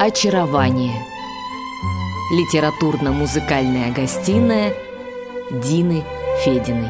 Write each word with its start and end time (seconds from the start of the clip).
Очарование. 0.00 0.94
Литературно-музыкальная 2.30 3.92
гостиная 3.92 4.72
Дины 5.50 6.04
Фединой. 6.44 6.88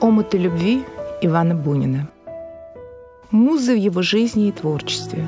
Омуты 0.00 0.38
любви 0.38 0.84
Ивана 1.20 1.56
Бунина. 1.56 2.08
Музы 3.32 3.74
в 3.74 3.76
его 3.76 4.02
жизни 4.02 4.46
и 4.46 4.52
творчестве. 4.52 5.26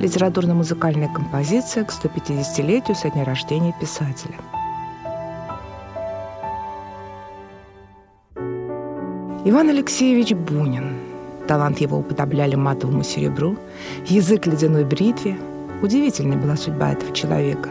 Литературно-музыкальная 0.00 1.14
композиция 1.14 1.84
к 1.84 1.92
150-летию 1.92 2.96
со 2.96 3.08
дня 3.08 3.24
рождения 3.24 3.72
писателя. 3.80 4.34
Иван 9.48 9.70
Алексеевич 9.70 10.32
Бунин. 10.32 10.96
Талант 11.48 11.80
его 11.80 11.98
уподобляли 11.98 12.56
матовому 12.56 13.02
серебру, 13.02 13.56
язык 14.06 14.46
ледяной 14.46 14.84
бритве. 14.84 15.38
Удивительной 15.82 16.36
была 16.36 16.56
судьба 16.56 16.92
этого 16.92 17.12
человека. 17.14 17.70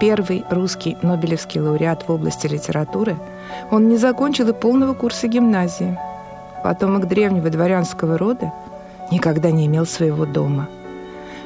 Первый 0.00 0.44
русский 0.50 0.96
Нобелевский 1.02 1.60
лауреат 1.60 2.06
в 2.06 2.12
области 2.12 2.46
литературы, 2.46 3.16
он 3.70 3.88
не 3.88 3.96
закончил 3.96 4.48
и 4.48 4.52
полного 4.52 4.94
курса 4.94 5.28
гимназии. 5.28 5.96
Потомок 6.62 7.08
древнего 7.08 7.48
дворянского 7.48 8.18
рода 8.18 8.52
никогда 9.10 9.50
не 9.50 9.66
имел 9.66 9.86
своего 9.86 10.26
дома– 10.26 10.68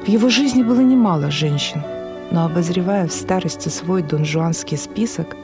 в 0.02 0.08
его 0.08 0.28
жизни 0.30 0.62
было 0.62 0.80
немало 0.80 1.30
женщин, 1.30 1.82
но 2.30 2.46
обозревая 2.46 3.06
в 3.06 3.12
старости 3.12 3.68
свой 3.68 4.02
донжуанский 4.02 4.78
список, 4.78 5.36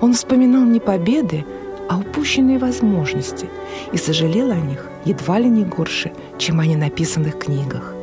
он 0.00 0.14
вспоминал 0.14 0.64
не 0.64 0.80
победы, 0.80 1.44
а 1.88 1.98
упущенные 1.98 2.58
возможности 2.58 3.48
и 3.92 3.96
сожалел 3.96 4.50
о 4.50 4.56
них 4.56 4.86
едва 5.04 5.38
ли 5.38 5.48
не 5.48 5.64
горше, 5.64 6.12
чем 6.38 6.60
о 6.60 6.66
ненаписанных 6.66 7.38
книгах. 7.38 7.94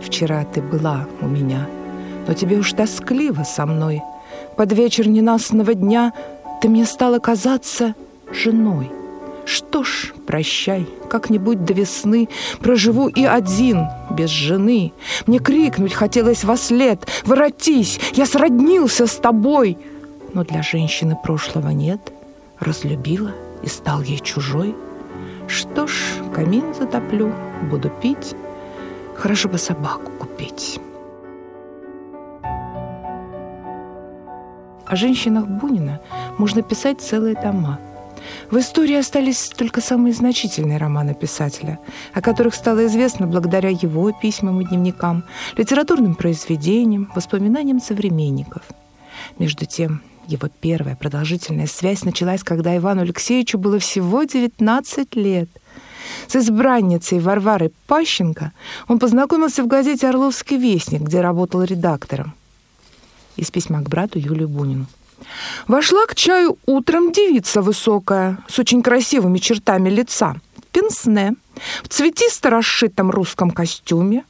«Вчера 0.00 0.44
ты 0.44 0.62
была 0.62 1.06
у 1.20 1.26
меня, 1.26 1.66
но 2.26 2.34
тебе 2.34 2.56
уж 2.56 2.72
тоскливо 2.72 3.42
со 3.42 3.66
мной. 3.66 4.02
Под 4.56 4.72
вечер 4.72 5.08
ненастного 5.08 5.74
дня 5.74 6.12
ты 6.60 6.68
мне 6.68 6.84
стала 6.86 7.18
казаться 7.18 7.94
женой. 8.32 8.90
Что 9.44 9.82
ж, 9.82 10.12
прощай, 10.26 10.86
как-нибудь 11.08 11.64
до 11.64 11.72
весны 11.72 12.28
проживу 12.60 13.08
и 13.08 13.24
один, 13.24 13.88
без 14.10 14.30
жены. 14.30 14.92
Мне 15.26 15.38
крикнуть 15.38 15.92
хотелось 15.92 16.44
во 16.44 16.56
след 16.56 17.06
«Воротись! 17.24 17.98
Я 18.14 18.26
сроднился 18.26 19.06
с 19.06 19.16
тобой!» 19.16 19.76
Но 20.34 20.44
для 20.44 20.62
женщины 20.62 21.16
прошлого 21.20 21.70
нет. 21.70 22.12
Разлюбила 22.60 23.32
и 23.62 23.66
стал 23.68 24.02
ей 24.02 24.18
чужой. 24.18 24.76
Что 25.48 25.86
ж, 25.86 25.94
камин 26.34 26.74
затоплю, 26.74 27.32
буду 27.70 27.90
пить. 27.90 28.34
Хорошо 29.16 29.48
бы 29.48 29.58
собаку 29.58 30.10
купить. 30.18 30.80
О 34.86 34.96
женщинах 34.96 35.46
Бунина 35.46 36.00
можно 36.38 36.62
писать 36.62 37.00
целые 37.00 37.34
тома– 37.34 37.78
в 38.50 38.58
истории 38.58 38.96
остались 38.96 39.48
только 39.48 39.80
самые 39.80 40.12
значительные 40.12 40.78
романы 40.78 41.14
писателя, 41.14 41.78
о 42.12 42.20
которых 42.20 42.54
стало 42.54 42.86
известно 42.86 43.26
благодаря 43.26 43.68
его 43.68 44.10
письмам 44.12 44.60
и 44.60 44.64
дневникам, 44.64 45.24
литературным 45.56 46.14
произведениям, 46.14 47.10
воспоминаниям 47.14 47.80
современников. 47.80 48.62
Между 49.38 49.66
тем, 49.66 50.02
его 50.30 50.48
первая 50.60 50.96
продолжительная 50.96 51.66
связь 51.66 52.04
началась, 52.04 52.42
когда 52.42 52.76
Ивану 52.76 53.02
Алексеевичу 53.02 53.58
было 53.58 53.78
всего 53.78 54.22
19 54.22 55.16
лет. 55.16 55.48
С 56.28 56.36
избранницей 56.36 57.18
Варварой 57.18 57.72
Пащенко 57.86 58.52
он 58.88 58.98
познакомился 58.98 59.62
в 59.62 59.66
газете 59.66 60.08
«Орловский 60.08 60.56
вестник», 60.56 61.02
где 61.02 61.20
работал 61.20 61.62
редактором. 61.62 62.34
Из 63.36 63.50
письма 63.50 63.82
к 63.82 63.88
брату 63.88 64.18
Юлию 64.18 64.48
Бунину. 64.48 64.86
Вошла 65.66 66.06
к 66.06 66.14
чаю 66.14 66.58
утром 66.66 67.12
девица 67.12 67.62
высокая, 67.62 68.38
с 68.48 68.58
очень 68.58 68.82
красивыми 68.82 69.38
чертами 69.38 69.90
лица, 69.90 70.36
пенсне, 70.72 71.34
в 71.82 71.88
цветисто 71.88 72.50
расшитом 72.50 73.10
русском 73.10 73.50
костюме, 73.50 74.24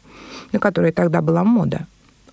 на 0.53 0.59
который 0.59 0.93
тогда 0.93 1.21
была 1.21 1.44
мода. 1.44 1.87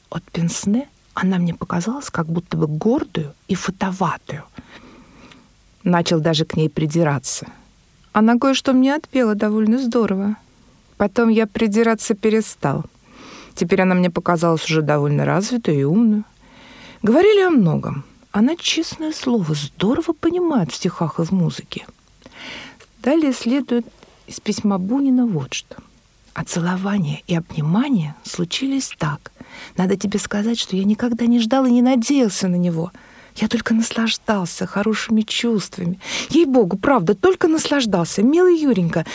От 0.09 0.23
пенсне 0.31 0.88
она 1.22 1.38
мне 1.38 1.53
показалась 1.53 2.09
как 2.09 2.28
будто 2.28 2.57
бы 2.57 2.67
гордую 2.67 3.33
и 3.47 3.55
фотоватую. 3.55 4.44
Начал 5.83 6.19
даже 6.19 6.45
к 6.45 6.55
ней 6.55 6.69
придираться. 6.69 7.47
Она 8.13 8.38
кое-что 8.38 8.73
мне 8.73 8.95
отпела 8.95 9.35
довольно 9.35 9.78
здорово. 9.78 10.35
Потом 10.97 11.29
я 11.29 11.47
придираться 11.47 12.16
перестал. 12.16 12.85
Теперь 13.53 13.81
она 13.81 13.95
мне 13.95 14.09
показалась 14.09 14.66
уже 14.66 14.81
довольно 14.81 15.25
развитую 15.25 15.79
и 15.79 15.83
умную. 15.83 16.23
Говорили 17.01 17.41
о 17.41 17.49
многом— 17.49 18.03
она, 18.38 18.55
честное 18.55 19.13
слово, 19.13 19.55
здорово 19.55 20.13
понимает 20.13 20.72
в 20.72 20.75
стихах 20.75 21.19
и 21.19 21.23
в 21.23 21.31
музыке. 21.31 21.88
Далее 23.01 23.34
следует 23.34 23.88
из 24.28 24.39
письма 24.39 24.78
Бунина 24.78 25.25
вот 25.25 25.55
что. 25.55 25.78
А 26.35 26.44
целование 26.44 27.23
и 27.25 27.35
обнимание 27.35 28.13
случились 28.23 28.94
так. 28.99 29.31
Надо 29.75 29.95
тебе 29.97 30.19
сказать, 30.19 30.59
что 30.59 30.75
я 30.75 30.84
никогда 30.84 31.25
не 31.25 31.40
ждал 31.40 31.66
и 31.66 31.72
не 31.72 31.81
надеялся 31.81 32.47
на 32.47 32.56
него. 32.56 32.91
Я 33.35 33.47
только 33.47 33.73
наслаждался 33.73 34.66
хорошими 34.66 35.22
чувствами. 35.22 36.00
Ей-богу, 36.29 36.78
правда, 36.78 37.13
только 37.13 37.47
наслаждался. 37.47 38.23
Милый 38.23 38.59
Юренька, 38.59 39.06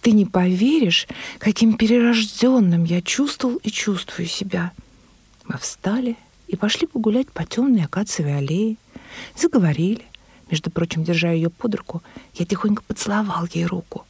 ты 0.00 0.10
не 0.12 0.26
поверишь, 0.26 1.06
каким 1.38 1.74
перерожденным 1.74 2.84
я 2.84 3.00
чувствовал 3.00 3.56
и 3.56 3.70
чувствую 3.70 4.26
себя. 4.26 4.72
Мы 5.44 5.56
встали 5.58 6.16
и 6.48 6.56
пошли 6.56 6.86
погулять 6.86 7.30
по 7.30 7.44
темной 7.44 7.84
акациевой 7.84 8.38
аллее. 8.38 8.76
Заговорили. 9.36 10.02
Между 10.50 10.70
прочим, 10.70 11.04
держа 11.04 11.30
ее 11.30 11.48
под 11.48 11.76
руку, 11.76 12.02
я 12.34 12.44
тихонько 12.44 12.82
поцеловал 12.82 13.46
ей 13.52 13.66
руку. 13.66 14.04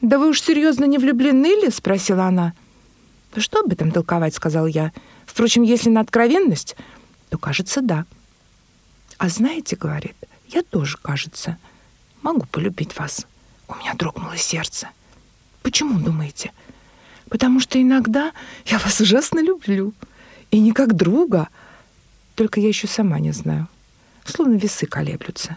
«Да 0.00 0.18
вы 0.18 0.28
уж 0.28 0.40
серьезно 0.40 0.84
не 0.84 0.98
влюблены 0.98 1.62
ли?»— 1.62 1.70
спросила 1.72 2.24
она. 2.24 2.52
«Да 3.34 3.40
что 3.40 3.60
об 3.60 3.72
этом 3.72 3.90
толковать?»— 3.90 4.34
сказал 4.36 4.66
я. 4.66 4.92
«Впрочем, 5.26 5.62
если 5.62 5.90
на 5.90 6.00
откровенность, 6.00 6.76
то, 7.30 7.38
кажется, 7.38 7.80
да». 7.82 8.06
«А 9.18 9.28
знаете,— 9.28 9.76
говорит,— 9.80 10.14
я 10.48 10.62
тоже, 10.62 10.98
кажется, 11.02 11.58
могу 12.22 12.46
полюбить 12.46 12.96
вас». 12.96 13.26
У 13.66 13.74
меня 13.74 13.94
дрогнуло 13.94 14.36
сердце. 14.36 14.88
«Почему, 15.62 15.98
думаете?» 15.98 16.52
«Потому 17.28 17.58
что 17.58 17.80
иногда 17.80 18.32
я 18.66 18.78
вас 18.78 19.00
ужасно 19.00 19.40
люблю. 19.40 19.92
И 20.52 20.60
не 20.60 20.70
как 20.70 20.94
друга, 20.94 21.48
только 22.36 22.60
я 22.60 22.68
еще 22.68 22.86
сама 22.86 23.18
не 23.18 23.32
знаю. 23.32 23.66
Словно 24.24 24.54
весы 24.54 24.86
колеблются. 24.86 25.56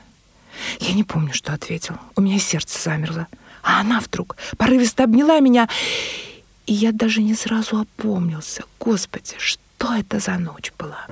Я 0.80 0.94
не 0.94 1.04
помню, 1.04 1.34
что 1.34 1.54
ответил. 1.54 1.98
У 2.16 2.22
меня 2.22 2.40
сердце 2.40 2.82
замерло. 2.82 3.28
А 3.62 3.82
она 3.82 4.00
вдруг 4.00 4.38
порывисто 4.58 5.04
обняла 5.04 5.40
меня, 5.40 5.70
и 6.68 6.74
я 6.74 6.92
даже 6.92 7.24
не 7.24 7.34
сразу 7.34 7.80
опомнился. 7.80 8.64
Господи, 8.80 9.36
что 9.38 9.96
это 9.96 10.20
за 10.20 10.38
ночь 10.38 10.72
была? 10.78 11.08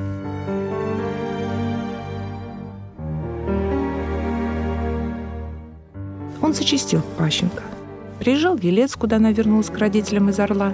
Он 6.42 6.54
зачистил 6.54 7.02
Пащенко. 7.18 7.64
Приезжал 8.20 8.56
в 8.58 8.64
Елец, 8.64 8.96
куда 8.96 9.16
она 9.16 9.32
вернулась 9.32 9.70
к 9.70 9.78
родителям 9.78 10.30
из 10.30 10.40
Орла. 10.40 10.74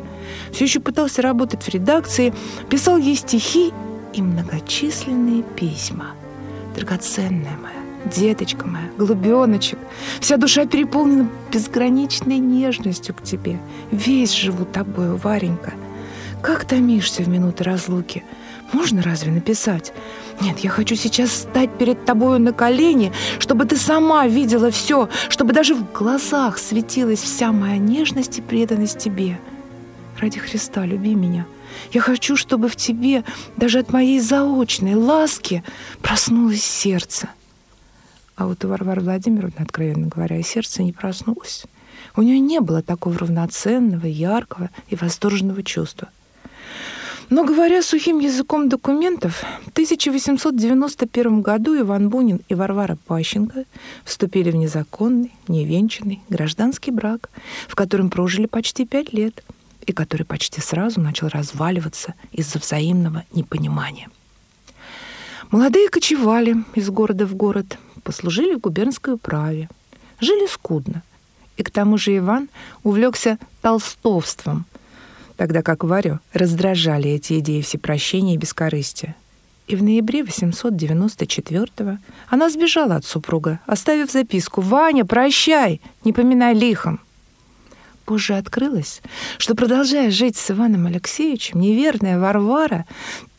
Все 0.52 0.66
еще 0.66 0.80
пытался 0.80 1.22
работать 1.22 1.64
в 1.64 1.70
редакции, 1.70 2.34
писал 2.70 2.98
ей 2.98 3.16
стихи 3.16 3.72
и 4.14 4.22
многочисленные 4.22 5.44
письма. 5.44 6.08
Драгоценная 6.76 7.58
моя, 7.58 7.81
деточка 8.06 8.68
моя, 8.68 8.90
голубеночек, 8.98 9.80
вся 10.20 10.38
душа 10.38 10.66
переполнена 10.66 11.30
безграничной 11.52 12.38
нежностью 12.38 13.16
к 13.16 13.24
тебе. 13.24 13.60
Весь 13.92 14.34
живу 14.34 14.66
тобою, 14.66 15.18
Варенька. 15.18 15.74
Как 16.42 16.66
томишься 16.66 17.24
в 17.24 17.28
минуты 17.28 17.64
разлуки? 17.64 18.24
Можно 18.74 19.04
разве 19.04 19.32
написать? 19.32 19.94
Нет, 20.42 20.60
я 20.60 20.70
хочу 20.70 20.96
сейчас 20.96 21.32
стать 21.32 21.78
перед 21.78 22.06
тобою 22.06 22.40
на 22.40 22.54
колени, 22.54 23.12
чтобы 23.38 23.66
ты 23.66 23.78
сама 23.78 24.28
видела 24.28 24.72
все, 24.72 25.10
чтобы 25.30 25.54
даже 25.54 25.76
в 25.76 25.92
глазах 25.92 26.58
светилась 26.58 27.22
вся 27.22 27.52
моя 27.52 27.78
нежность 27.78 28.40
и 28.40 28.42
преданность 28.42 28.98
тебе. 28.98 29.40
Ради 30.20 30.40
Христа, 30.40 30.86
люби 30.86 31.16
меня— 31.16 31.46
я 31.92 32.02
хочу, 32.02 32.36
чтобы 32.36 32.70
в 32.70 32.76
тебе 32.76 33.24
даже 33.58 33.80
от 33.80 33.92
моей 33.92 34.20
заочной 34.20 34.96
ласки 34.96 35.64
проснулось 36.02 36.64
сердце. 36.64 37.30
А 38.42 38.48
вот 38.48 38.66
у 38.66 38.70
Варвары 38.70 39.02
Владимировны, 39.02 39.54
откровенно 39.60 40.08
говоря, 40.08 40.42
сердце 40.42 40.82
не 40.82 40.92
проснулось. 40.92 41.66
У 42.16 42.24
нее 42.24 42.40
не 42.40 42.60
было 42.60 42.82
такого 42.82 43.16
равноценного, 43.16 44.08
яркого 44.08 44.72
и 44.90 44.96
восторженного 44.96 45.62
чувства. 45.62 46.10
Но 47.30 47.44
говоря 47.44 47.84
сухим 47.84 48.18
языком 48.18 48.68
документов, 48.68 49.44
в 49.68 49.70
1891 49.70 51.42
году 51.44 51.80
Иван 51.80 52.10
Бунин 52.10 52.42
и 52.50 52.56
Варвара 52.56 52.98
Пащенко 53.06 53.66
вступили 54.06 54.50
в 54.50 54.56
незаконный, 54.56 55.32
невенчанный 55.48 56.24
гражданский 56.28 56.90
брак, 56.90 57.30
в 57.68 57.76
котором 57.76 58.10
прожили 58.10 58.48
почти 58.48 58.88
пять 58.88 59.14
лет 59.14 59.44
и 59.86 59.94
который 59.94 60.26
почти 60.26 60.62
сразу 60.62 61.00
начал 61.00 61.28
разваливаться 61.28 62.16
из-за 62.32 62.58
взаимного 62.58 63.24
непонимания. 63.34 64.10
Молодые 65.52 65.90
кочевали 65.90 66.56
из 66.74 66.90
города 66.90 67.28
в 67.28 67.36
город, 67.36 67.78
послужили 68.02 68.56
в 68.56 68.60
губернской 68.60 69.14
управе, 69.14 69.70
жили 70.20 70.48
скудно. 70.48 71.02
И 71.58 71.64
к 71.64 71.72
тому 71.72 71.98
же 71.98 72.18
Иван 72.18 72.50
увлекся 72.84 73.38
толстовством– 73.62 74.66
тогда 75.42 75.64
как 75.64 75.84
Варю 75.84 76.20
раздражали 76.34 77.10
эти 77.10 77.40
идеи 77.40 77.62
всепрощения 77.62 78.36
и 78.36 78.38
бескорыстия. 78.38 79.16
И 79.66 79.76
в 79.76 79.82
ноябре 79.82 80.22
894-го 80.22 81.98
она 82.30 82.50
сбежала 82.52 82.98
от 82.98 83.06
супруга, 83.06 83.60
оставив 83.66 84.12
записку 84.12 84.62
«Ваня, 84.62 85.04
прощай, 85.04 85.82
не 86.04 86.14
поминай 86.14 86.54
лихом». 86.54 87.00
Позже 88.06 88.36
открылось, 88.36 89.02
что, 89.38 89.56
продолжая 89.56 90.12
жить 90.12 90.38
с 90.38 90.52
Иваном 90.52 90.88
Алексеевичем, 90.88 91.60
неверная 91.60 92.20
Варвара 92.20 92.86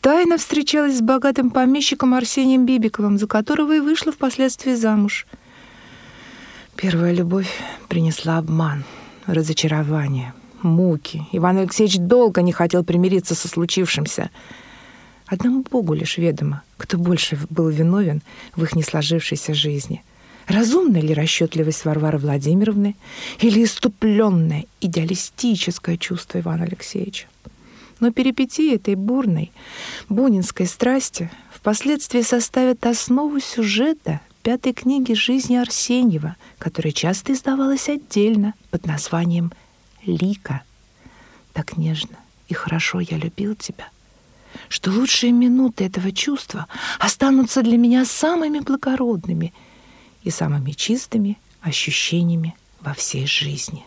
тайно 0.00 0.38
встречалась 0.38 0.98
с 0.98 1.00
богатым 1.00 1.50
помещиком 1.50 2.14
Арсением 2.14 2.64
Бибиковым, 2.64 3.18
за 3.18 3.26
которого 3.26 3.76
и 3.76 3.80
вышла 3.80 4.12
впоследствии 4.12 4.74
замуж. 4.74 5.26
Первая 6.76 7.12
любовь 7.12 7.50
принесла 7.88 8.38
обман, 8.38 8.84
разочарование— 9.26 10.32
муки. 10.62 11.26
Иван 11.32 11.58
Алексеевич 11.58 11.98
долго 11.98 12.42
не 12.42 12.52
хотел 12.52 12.84
примириться 12.84 13.34
со 13.34 13.48
случившимся. 13.48 14.30
Одному 15.26 15.64
Богу 15.68 15.94
лишь 15.94 16.18
ведомо, 16.18 16.62
кто 16.76 16.98
больше 16.98 17.38
был 17.50 17.68
виновен 17.68 18.22
в 18.54 18.62
их 18.64 18.74
несложившейся 18.74 19.54
жизни. 19.54 20.02
Разумна 20.46 20.98
ли 20.98 21.14
расчетливость 21.14 21.84
Варвары 21.84 22.18
Владимировны 22.18 22.96
или 23.40 23.64
иступленное 23.64 24.66
идеалистическое 24.80 25.96
чувство 25.96 26.40
Ивана 26.40 26.64
Алексеевича? 26.64 27.26
Но 28.00 28.10
перипетии 28.10 28.74
этой 28.74 28.96
бурной, 28.96 29.52
бунинской 30.08 30.66
страсти 30.66 31.30
впоследствии 31.54 32.22
составят 32.22 32.84
основу 32.84 33.38
сюжета 33.38 34.20
пятой 34.42 34.72
книги 34.72 35.12
жизни 35.12 35.56
Арсеньева, 35.56 36.36
которая 36.58 36.92
часто 36.92 37.32
издавалась 37.32 37.88
отдельно 37.88 38.54
под 38.70 38.86
названием 38.86 39.52
Лика, 40.04 40.62
так 41.52 41.76
нежно 41.76 42.16
и 42.48 42.54
хорошо 42.54 43.00
я 43.00 43.16
любил 43.16 43.54
тебя, 43.54 43.88
что 44.68 44.90
лучшие 44.90 45.32
минуты 45.32 45.84
этого 45.84 46.12
чувства 46.12 46.66
останутся 46.98 47.62
для 47.62 47.78
меня 47.78 48.04
самыми 48.04 48.58
благородными 48.58 49.54
и 50.22 50.30
самыми 50.30 50.72
чистыми 50.72 51.38
ощущениями 51.60 52.54
во 52.80 52.94
всей 52.94 53.26
жизни. 53.26 53.84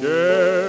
Дай 0.00 0.67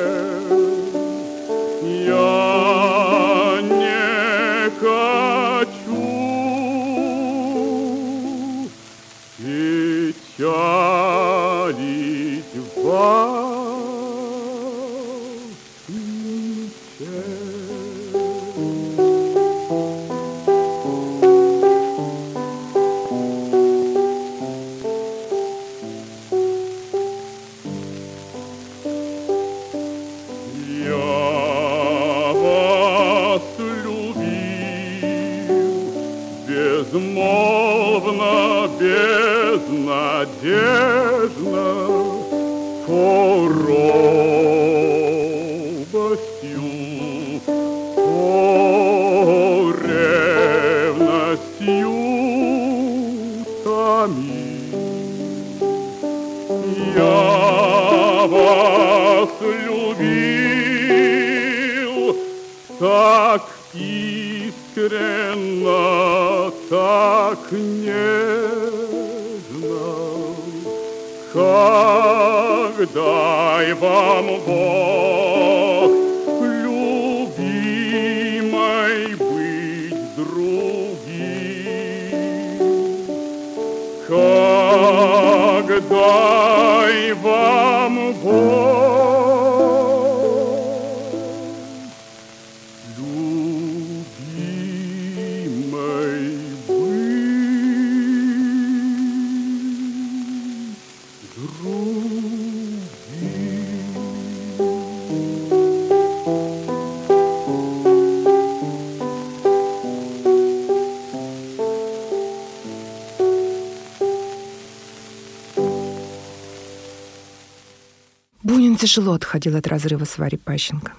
тяжело 118.80 119.14
отходил 119.14 119.57
от 119.57 119.68
разрыва 119.68 120.06
с 120.06 120.18
Варей 120.18 120.38
Пащенко. 120.38 120.94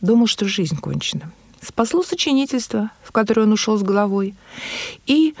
Думал, 0.00 0.28
что 0.28 0.46
жизнь 0.46 0.76
кончена. 0.76 1.32
Спасло 1.60 2.02
сочинительство, 2.02 2.90
в 3.02 3.10
которое 3.10 3.42
он 3.42 3.52
ушел 3.52 3.76
с 3.76 3.82
головой, 3.82 4.34
и 5.06 5.34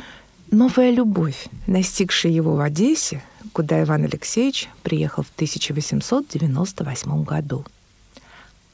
новая 0.50 0.90
любовь, 0.90 1.46
настигшая 1.68 2.32
его 2.32 2.56
в 2.56 2.60
Одессе, 2.60 3.22
куда 3.52 3.80
Иван 3.82 4.04
Алексеевич 4.04 4.68
приехал 4.82 5.22
в 5.22 5.30
1898 5.36 7.22
году. 7.22 7.64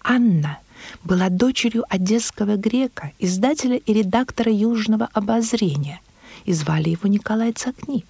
Анна 0.03 0.59
была 1.05 1.29
дочерью 1.29 1.85
одесского 1.91 2.57
грека, 2.57 3.13
издателя 3.19 3.77
и 3.77 3.93
редактора 3.93 4.51
«Южного 4.51 5.09
обозрения», 5.13 6.01
и 6.47 6.53
звали 6.55 6.89
его 6.89 7.09
Николай 7.09 7.53
Цакни. 7.53 8.05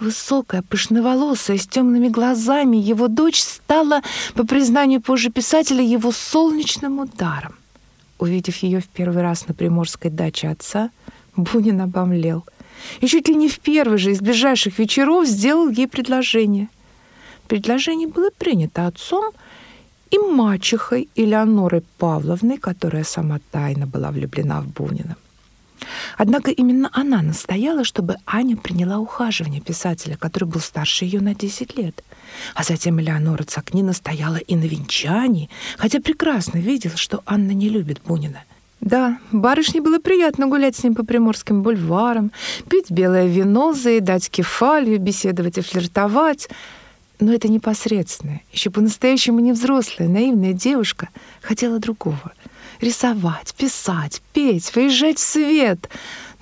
Высокая, 0.00 0.62
пышноволосая, 0.62 1.58
с 1.58 1.66
темными 1.66 2.08
глазами, 2.08 2.76
его 2.76 3.08
дочь 3.08 3.40
стала, 3.40 4.02
по 4.34 4.46
признанию 4.46 5.00
позже 5.00 5.30
писателя, 5.30 5.82
его 5.82 6.12
солнечным 6.12 7.00
ударом. 7.00 7.56
Увидев 8.18 8.56
ее 8.62 8.80
в 8.80 8.86
первый 8.86 9.22
раз 9.22 9.48
на 9.48 9.54
приморской 9.54 10.10
даче 10.10 10.48
отца, 10.48 10.90
Бунин 11.36 11.80
обомлел. 11.80 12.44
И 13.00 13.06
чуть 13.06 13.28
ли 13.28 13.34
не 13.34 13.48
в 13.48 13.58
первый 13.58 13.98
же 13.98 14.12
из 14.12 14.20
ближайших 14.20 14.78
вечеров 14.78 15.26
сделал 15.26 15.68
ей 15.68 15.86
предложение. 15.86 16.68
Предложение 17.48 18.08
было 18.08 18.30
принято 18.30 18.86
отцом 18.86 19.32
и 20.10 20.18
мачехой 20.18 21.08
Элеонорой 21.14 21.82
Павловной, 21.98 22.58
которая 22.58 23.04
сама 23.04 23.40
тайно 23.50 23.86
была 23.86 24.10
влюблена 24.10 24.60
в 24.60 24.68
Бунина. 24.68 25.16
Однако 26.16 26.50
именно 26.50 26.90
она 26.92 27.22
настояла, 27.22 27.84
чтобы 27.84 28.16
Аня 28.26 28.56
приняла 28.56 28.98
ухаживание 28.98 29.60
писателя, 29.60 30.16
который 30.16 30.44
был 30.44 30.60
старше 30.60 31.04
ее 31.04 31.20
на 31.20 31.34
10 31.34 31.76
лет. 31.76 32.02
А 32.54 32.62
затем 32.62 33.00
Элеонора 33.00 33.44
Цакни 33.44 33.82
настояла 33.82 34.36
и 34.36 34.56
на 34.56 34.64
венчании, 34.64 35.50
хотя 35.78 36.00
прекрасно 36.00 36.58
видела, 36.58 36.96
что 36.96 37.22
Анна 37.26 37.52
не 37.52 37.68
любит 37.68 38.00
Бунина. 38.04 38.42
Да, 38.80 39.18
барышне 39.32 39.80
было 39.80 39.98
приятно 39.98 40.46
гулять 40.46 40.76
с 40.76 40.84
ним 40.84 40.94
по 40.94 41.04
приморским 41.04 41.62
бульварам, 41.62 42.30
пить 42.68 42.90
белое 42.90 43.26
вино, 43.26 43.72
заедать 43.72 44.30
кефалью, 44.30 45.00
беседовать 45.00 45.58
и 45.58 45.62
флиртовать. 45.62 46.48
Но 47.18 47.32
это 47.32 47.48
непосредственное, 47.48 48.42
еще 48.52 48.70
по-настоящему 48.70 49.40
невзрослая, 49.40 50.08
наивная 50.08 50.52
девушка 50.52 51.08
хотела 51.40 51.78
другого— 51.78 52.32
рисовать, 52.80 53.54
писать, 53.54 54.22
петь, 54.32 54.74
выезжать 54.74 55.18
в 55.18 55.22
свет. 55.22 55.88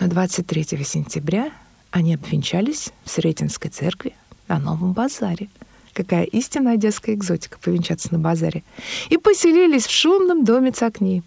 Но 0.00 0.08
23 0.08 0.84
сентября 0.84 1.50
они 1.90 2.14
обвенчались 2.14 2.90
в 3.04 3.10
Сретенской 3.10 3.68
церкви 3.68 4.14
на 4.48 4.58
Новом 4.58 4.92
базаре. 4.92 5.48
Какая 5.92 6.24
истинная 6.24 6.76
детская 6.76 7.14
экзотика 7.14 7.58
повенчаться 7.58 8.08
на 8.12 8.18
базаре. 8.18 8.64
И 9.10 9.16
поселились 9.16 9.86
в 9.86 9.92
шумном 9.92 10.44
доме 10.44 10.72
Цакни. 10.72 11.22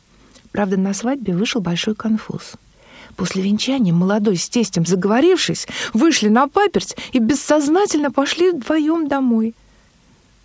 Правда, 0.51 0.75
на 0.77 0.93
свадьбе 0.93 1.33
вышел 1.33 1.61
большой 1.61 1.95
конфуз. 1.95 2.53
После 3.15 3.41
венчания 3.41 3.93
молодой 3.93 4.35
с 4.35 4.49
тестем, 4.49 4.85
заговорившись, 4.85 5.67
вышли 5.93 6.27
на 6.27 6.47
паперть 6.47 6.97
и 7.13 7.19
бессознательно 7.19 8.11
пошли 8.11 8.51
вдвоем 8.51 9.07
домой. 9.07 9.55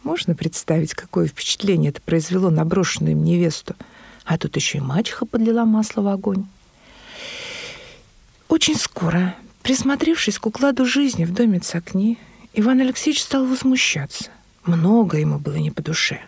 Можно 0.04 0.34
представить, 0.34 0.94
какое 0.94 1.26
впечатление 1.26 1.90
это 1.90 2.00
произвело 2.00 2.50
на 2.50 2.64
брошенную 2.64 3.12
им 3.12 3.24
невесту— 3.24 3.74
а 4.24 4.38
тут 4.38 4.56
еще 4.56 4.78
и 4.78 4.80
мачеха 4.80 5.26
подлила 5.26 5.64
масло 5.64 6.02
в 6.02 6.08
огонь. 6.08 6.46
Очень 8.48 8.76
скоро, 8.76 9.34
присмотревшись 9.62 10.38
к 10.38 10.46
укладу 10.46 10.84
жизни 10.84 11.24
в 11.24 11.32
доме 11.32 11.58
Цакни, 11.60 12.18
Иван 12.54 12.80
Алексеевич 12.80 13.22
стал 13.22 13.46
возмущаться. 13.46 14.30
Много 14.64 15.18
ему 15.18 15.38
было 15.38 15.56
не 15.56 15.70
по 15.70 15.82
душе. 15.82 16.20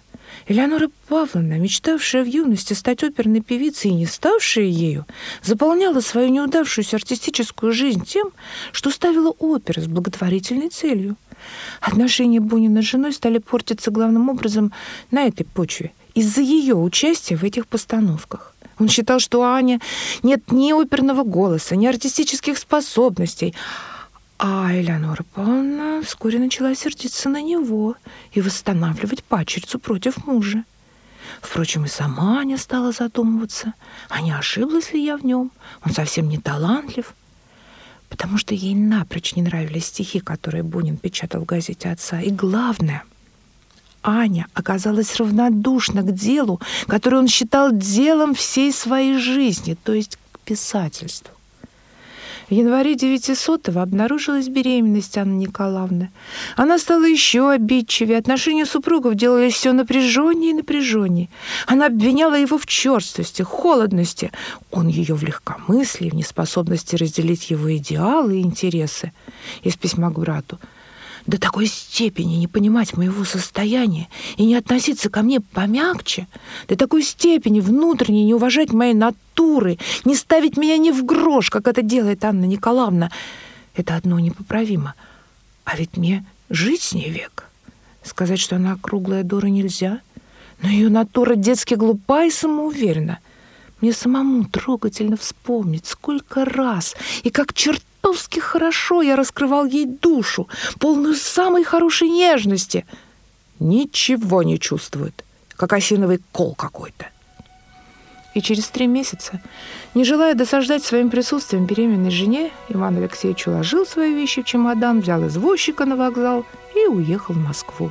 Элеонора 0.46 0.88
Павловна, 1.08 1.58
мечтавшая 1.58 2.24
в 2.24 2.26
юности 2.26 2.72
стать 2.72 3.02
оперной 3.02 3.40
певицей 3.40 3.90
и 3.90 3.94
не 3.94 4.06
ставшая 4.06 4.64
ею, 4.64 5.06
заполняла 5.42 6.00
свою 6.00 6.28
неудавшуюся 6.28 6.96
артистическую 6.96 7.72
жизнь 7.72 8.04
тем, 8.04 8.30
что 8.72 8.90
ставила 8.90 9.30
оперы 9.30 9.82
с 9.82 9.86
благотворительной 9.86 10.70
целью. 10.70 11.16
Отношения 11.80 12.40
Бунина 12.40 12.82
с 12.82 12.86
женой 12.86 13.12
стали 13.12 13.38
портиться 13.38 13.90
главным 13.90 14.28
образом 14.28 14.72
на 15.10 15.26
этой 15.26 15.44
почве– 15.44 15.92
из-за 16.14 16.40
ее 16.40 16.74
участия 16.74 17.36
в 17.36 17.44
этих 17.44 17.66
постановках. 17.66 18.54
Он 18.78 18.88
считал, 18.88 19.20
что 19.20 19.40
у 19.40 19.42
Ани 19.42 19.80
нет 20.22 20.50
ни 20.50 20.72
оперного 20.72 21.22
голоса, 21.22 21.76
ни 21.76 21.86
артистических 21.86 22.58
способностей. 22.58 23.54
А 24.38 24.72
Элеонора 24.72 25.24
Павловна 25.34 26.02
вскоре 26.04 26.38
начала 26.38 26.74
сердиться 26.74 27.28
на 27.28 27.40
него 27.40 27.94
и 28.32 28.40
восстанавливать 28.40 29.22
пачерицу 29.22 29.78
против 29.78 30.26
мужа. 30.26 30.64
Впрочем, 31.40 31.84
и 31.84 31.88
сама 31.88 32.40
Аня 32.40 32.58
стала 32.58 32.92
задумываться, 32.92 33.74
а 34.08 34.20
не 34.20 34.32
ошиблась 34.32 34.92
ли 34.92 35.04
я 35.04 35.16
в 35.16 35.24
нем? 35.24 35.50
Он 35.84 35.92
совсем 35.92 36.28
не 36.28 36.38
талантлив. 36.38 37.14
Потому 38.08 38.38
что 38.38 38.54
ей 38.54 38.74
напрочь 38.74 39.34
не 39.34 39.42
нравились 39.42 39.86
стихи, 39.86 40.20
которые 40.20 40.62
Бунин 40.62 40.96
печатал 40.96 41.40
в 41.40 41.46
газете 41.46 41.90
отца. 41.90 42.20
И 42.20 42.30
главное— 42.30 43.02
Аня 44.04 44.46
оказалась 44.52 45.16
равнодушна 45.16 46.02
к 46.02 46.12
делу, 46.12 46.60
которое 46.86 47.16
он 47.16 47.28
считал 47.28 47.72
делом 47.72 48.34
всей 48.34 48.70
своей 48.70 49.18
жизни, 49.18 49.76
то 49.82 49.94
есть 49.94 50.18
к 50.32 50.38
писательству. 50.40 51.30
В 52.50 52.52
январе 52.52 52.94
900-го 52.94 53.80
обнаружилась 53.80 54.48
беременность 54.48 55.16
Анны 55.16 55.38
Николаевны. 55.38 56.10
Она 56.56 56.78
стала 56.78 57.06
еще 57.06 57.50
обидчивее, 57.50 58.18
отношения 58.18 58.66
супругов 58.66 59.14
делались 59.14 59.54
все 59.54 59.72
напряженнее 59.72 60.50
и 60.50 60.54
напряженнее. 60.54 61.30
Она 61.66 61.86
обвиняла 61.86 62.34
его 62.34 62.58
в 62.58 62.66
черствости, 62.66 63.40
холодности, 63.40 64.30
он 64.70 64.88
ее 64.88 65.14
в 65.14 65.24
легкомыслии, 65.24 66.10
в 66.10 66.14
неспособности 66.14 66.96
разделить 66.96 67.48
его 67.48 67.74
идеалы 67.74 68.36
и 68.36 68.42
интересы. 68.42 69.12
Из 69.62 69.76
письма 69.76 70.10
к 70.10 70.18
брату– 70.18 70.58
до 71.26 71.38
такой 71.38 71.66
степени 71.66 72.34
не 72.34 72.48
понимать 72.48 72.96
моего 72.96 73.24
состояния 73.24 74.08
и 74.36 74.44
не 74.44 74.54
относиться 74.54 75.08
ко 75.08 75.22
мне 75.22 75.40
помягче, 75.40 76.26
до 76.68 76.76
такой 76.76 77.02
степени 77.02 77.60
внутренне 77.60 78.24
не 78.24 78.34
уважать 78.34 78.72
моей 78.72 78.94
натуры, 78.94 79.78
не 80.04 80.14
ставить 80.14 80.56
меня 80.56 80.76
ни 80.76 80.90
в 80.90 81.04
грош, 81.04 81.50
как 81.50 81.66
это 81.66 81.82
делает 81.82 82.24
Анна 82.24 82.44
Николаевна, 82.44 83.10
это 83.74 83.96
одно 83.96 84.18
непоправимо. 84.18 84.94
А 85.64 85.76
ведь 85.76 85.96
мне 85.96 86.24
жить 86.50 86.82
с 86.82 86.92
ней 86.92 87.10
век. 87.10 87.48
Сказать, 88.02 88.38
что 88.38 88.56
она 88.56 88.76
круглая 88.80 89.22
дура 89.22 89.46
нельзя, 89.46 90.00
но 90.60 90.68
ее 90.68 90.90
натура 90.90 91.36
детски 91.36 91.74
глупа 91.74 92.24
и 92.24 92.30
самоуверена. 92.30 93.18
Мне 93.80 93.92
самому 93.92 94.44
трогательно 94.44 95.16
вспомнить, 95.16 95.86
сколько 95.86 96.44
раз 96.44 96.94
и 97.22 97.30
как 97.30 97.54
черт 97.54 97.82
чертовски 98.04 98.40
хорошо 98.40 99.02
я 99.02 99.16
раскрывал 99.16 99.64
ей 99.64 99.86
душу, 99.86 100.48
полную 100.78 101.14
самой 101.14 101.64
хорошей 101.64 102.08
нежности. 102.08 102.84
Ничего 103.60 104.42
не 104.42 104.58
чувствует, 104.58 105.24
как 105.56 105.72
осиновый 105.72 106.20
кол 106.32 106.54
какой-то. 106.54 107.06
И 108.34 108.42
через 108.42 108.66
три 108.68 108.88
месяца, 108.88 109.40
не 109.94 110.04
желая 110.04 110.34
досаждать 110.34 110.84
своим 110.84 111.08
присутствием 111.08 111.66
беременной 111.66 112.10
жене, 112.10 112.50
Иван 112.68 112.96
Алексеевич 112.96 113.46
уложил 113.46 113.86
свои 113.86 114.12
вещи 114.12 114.42
в 114.42 114.44
чемодан, 114.44 115.00
взял 115.00 115.26
извозчика 115.26 115.84
на 115.84 115.96
вокзал 115.96 116.44
и 116.74 116.86
уехал 116.88 117.34
в 117.34 117.38
Москву. 117.38 117.90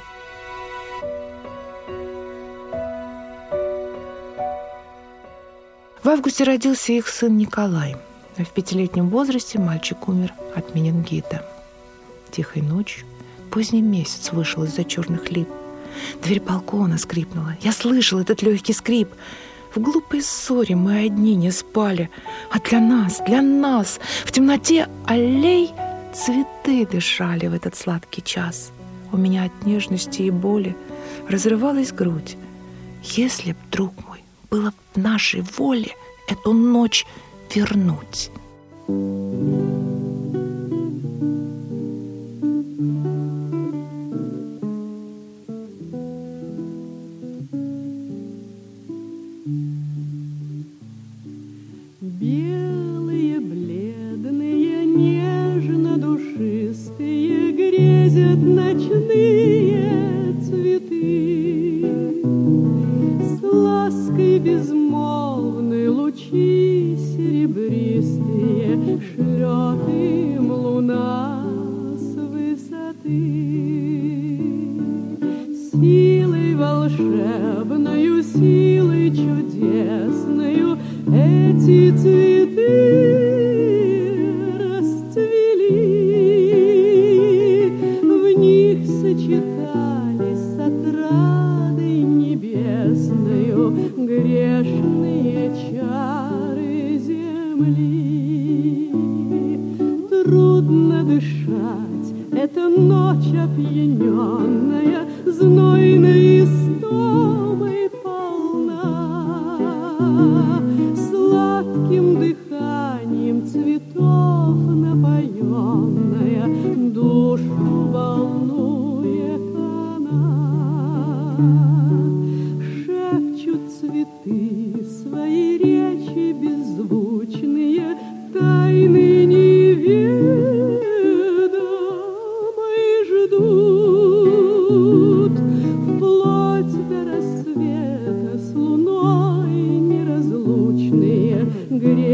В 6.04 6.10
августе 6.10 6.44
родился 6.44 6.92
их 6.92 7.08
сын 7.08 7.38
Николай– 7.38 7.96
в 8.38 8.50
пятилетнем 8.50 9.10
возрасте 9.10 9.60
мальчик 9.60 10.08
умер 10.08 10.34
от 10.56 10.74
менингита. 10.74 11.46
Тихой 12.32 12.64
ночью, 12.64 13.06
поздний 13.52 13.82
месяц 13.82 14.32
вышел 14.32 14.64
из-за 14.64 14.84
черных 14.84 15.32
лип. 15.32 15.48
Дверь 16.24 16.42
балкона 16.42 16.98
скрипнула. 16.98 17.56
Я 17.62 17.72
слышал 17.72 18.20
этот 18.20 18.42
легкий 18.42 18.74
скрип. 18.74 19.10
В 19.76 19.80
глупой 19.80 20.24
ссоре 20.24 20.76
мы 20.76 21.06
одни 21.06 21.36
не 21.36 21.52
спали. 21.52 22.10
А 22.52 22.60
для 22.60 22.80
нас, 22.80 23.22
для 23.26 23.42
нас, 23.42 24.00
в 24.26 24.32
темноте 24.32 24.88
аллей 25.06 25.72
цветы 26.14 26.88
дышали 26.88 27.48
в 27.48 27.54
этот 27.54 27.76
сладкий 27.76 28.24
час. 28.24 28.72
У 29.12 29.18
меня 29.18 29.44
от 29.44 29.66
нежности 29.66 30.24
и 30.24 30.32
боли 30.32 30.76
разрывалась 31.30 31.92
грудь. 31.92 32.36
Если 33.04 33.52
б, 33.52 33.58
друг 33.72 33.94
мой, 34.08 34.24
было 34.50 34.74
в 34.94 34.98
нашей 34.98 35.42
воле 35.58 35.92
эту 36.28 36.54
ночь 36.54 37.06
вернуть. 37.56 38.32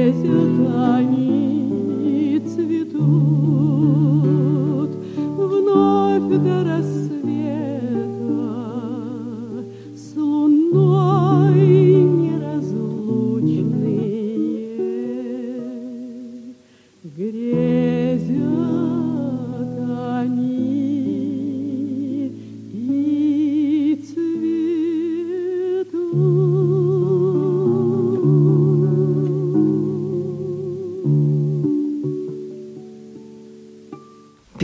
Грезят 0.10 0.60
они 0.98 1.39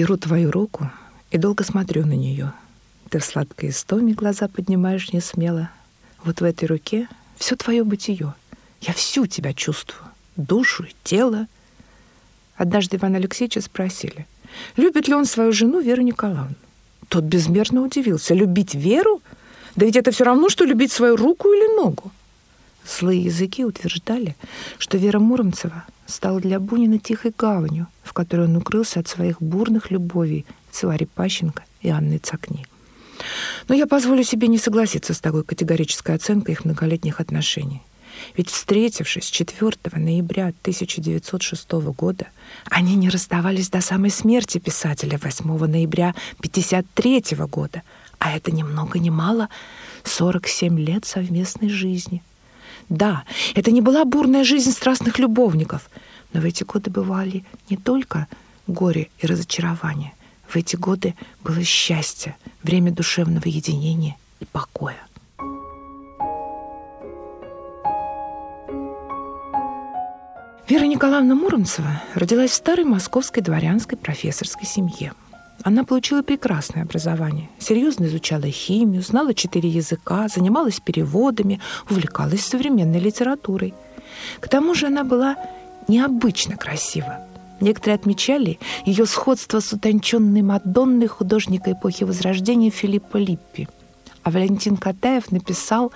Беру 0.06 0.18
твою 0.18 0.52
руку 0.52 0.92
и 1.32 1.40
долго 1.40 1.64
смотрю 1.64 2.06
на 2.06 2.14
нее. 2.14 2.54
Ты 3.10 3.18
в 3.18 3.26
сладкой 3.26 3.70
истоме 3.70 4.14
глаза 4.14 4.48
поднимаешь 4.48 5.12
не 5.14 5.20
смело. 5.20 5.72
Вот 6.24 6.42
в 6.42 6.44
этой 6.44 6.66
руке 6.66 7.08
все 7.38 7.56
твое 7.56 7.84
бытие. 7.84 8.36
Я 8.82 8.94
всю 8.94 9.26
тебя 9.26 9.52
чувствую. 9.56 10.12
Душу 10.36 10.84
и 10.84 10.94
тело. 11.04 11.48
Однажды 12.56 12.98
Ивана 12.98 13.18
Алексеевича 13.18 13.62
спросили, 13.62 14.28
любит 14.78 15.08
ли 15.08 15.16
он 15.16 15.26
свою 15.26 15.52
жену 15.52 15.80
Веру 15.80 16.04
Николаевну. 16.04 16.54
Тот 17.08 17.24
безмерно 17.24 17.82
удивился. 17.82 18.36
Любить 18.36 18.76
Веру? 18.76 19.24
Да 19.76 19.88
ведь 19.88 19.96
это 19.96 20.12
все 20.12 20.24
равно, 20.24 20.50
что 20.50 20.66
любить 20.66 20.92
свою 20.92 21.16
руку 21.16 21.48
или 21.48 21.76
ногу. 21.76 22.12
Злые 22.86 23.24
языки 23.24 23.66
утверждали, 23.66 24.36
что 24.78 25.00
Вера 25.00 25.18
Муромцева 25.18 25.84
стала 26.06 26.40
для 26.40 26.60
Бунина 26.60 27.00
тихой 27.00 27.34
гаванью, 27.38 27.88
в 28.04 28.14
которой 28.14 28.48
он 28.48 28.56
укрылся 28.58 29.00
от 29.00 29.08
своих 29.08 29.42
бурных 29.42 29.92
любовей 29.92 30.46
с 30.72 30.84
Варей 30.84 31.08
Пащенко 31.08 31.63
и 31.82 31.89
Анной 31.89 32.20
Цакни. 32.20 32.65
Но 33.68 33.76
я 33.76 33.88
позволю 33.88 34.24
себе 34.24 34.48
не 34.48 34.58
согласиться 34.58 35.13
с 35.13 35.20
такой 35.20 35.44
категорической 35.44 36.15
оценкой 36.15 36.54
их 36.54 36.65
многолетних 36.65 37.20
отношений. 37.20 37.82
Ведь, 38.38 38.50
встретившись 38.50 39.30
4 39.30 39.78
ноября 39.94 40.54
1906 40.62 41.72
года, 41.98 42.28
они 42.70 42.96
не 42.96 43.10
расставались 43.10 43.70
до 43.70 43.82
самой 43.82 44.10
смерти 44.10 44.58
писателя 44.58 45.20
8 45.22 45.46
ноября 45.65 46.15
1953 46.39 47.38
года, 47.48 47.84
а 48.20 48.36
это 48.36 48.52
ни 48.52 48.63
много 48.63 49.00
ни 49.00 49.10
мало 49.10 49.50
47 50.04 50.80
лет 50.80 51.06
совместной 51.06 51.70
жизни. 51.70 52.24
Да, 52.89 53.24
это 53.56 53.71
не 53.71 53.82
была 53.82 54.06
бурная 54.06 54.43
жизнь 54.43 54.71
страстных 54.71 55.19
любовников, 55.19 55.89
но 56.34 56.41
в 56.41 56.45
эти 56.45 56.63
годы 56.63 56.91
бывали 56.91 57.43
не 57.69 57.78
только 57.78 58.28
горе 58.67 59.10
и 59.19 59.28
разочарование. 59.28 60.13
В 60.48 60.56
эти 60.56 60.76
годы 60.76 61.15
было 61.43 61.63
счастье, 61.63 62.36
время 62.63 62.91
душевного 62.91 63.48
единения 63.48 64.15
и 64.39 64.45
покоя. 64.45 64.98
Вера 70.67 70.86
Николаевна 70.86 71.36
Муромцева 71.36 72.02
родилась 72.15 72.52
в 72.52 72.56
старой 72.56 72.86
московской 72.86 73.43
дворянской 73.43 73.98
профессорской 73.98 74.65
семье. 74.65 75.13
Она 75.65 75.84
получила 75.84 76.21
прекрасное 76.21 76.84
образование, 76.84 77.49
серьезно 77.58 78.06
изучала 78.06 78.43
химию, 78.43 79.01
знала 79.01 79.34
четыре 79.34 79.67
языка, 79.67 80.28
занималась 80.28 80.80
переводами, 80.80 81.60
увлекалась 81.89 82.45
современной 82.45 82.99
литературой. 82.99 83.73
К 84.39 84.47
тому 84.47 84.75
же 84.75 84.86
она 84.86 85.04
была 85.04 85.38
необычно 85.88 86.56
красива. 86.56 87.17
Некоторые 87.62 87.95
отмечали 87.95 88.60
ее 88.86 89.08
сходство 89.08 89.60
с 89.60 89.73
утонченной 89.73 90.43
Мадонной 90.43 91.08
художника 91.08 91.71
эпохи 91.71 92.04
Возрождения 92.04 92.69
Филиппа 92.69 93.17
Липпи. 93.17 93.67
А 94.21 94.30
Валентин 94.30 94.78
Катаев 94.78 95.32
написал 95.32 95.91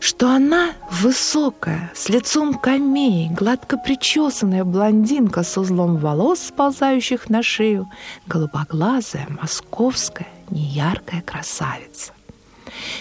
что 0.00 0.30
она 0.30 0.72
высокая, 0.90 1.92
с 1.94 2.08
лицом 2.08 2.54
камей, 2.54 3.28
гладко 3.30 3.76
причесанная 3.76 4.64
блондинка 4.64 5.42
с 5.42 5.56
узлом 5.56 5.96
волос, 5.96 6.40
сползающих 6.40 7.28
на 7.30 7.42
шею, 7.42 7.90
голубоглазая, 8.26 9.26
московская, 9.28 10.28
неяркая 10.50 11.22
красавица. 11.22 12.12